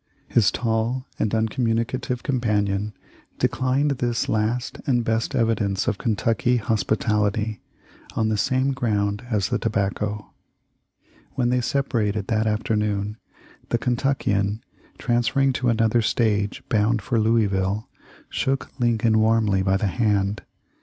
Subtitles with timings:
[0.27, 2.93] His tall and uncommunicative companion
[3.37, 7.61] declined this last and best evidence of Kentucky hospitality
[8.15, 10.33] on the same ground as the tobacco.
[11.33, 13.17] When they separated that afternoon,
[13.69, 14.63] the Kentuckian,
[14.97, 17.87] transferring to another stage, bound for Louisville,
[18.27, 20.41] shook Lincoln warmly by the hand.